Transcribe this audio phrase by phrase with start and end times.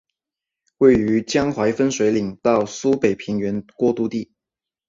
[0.79, 4.31] 位于江淮分水岭到苏北平原过度地。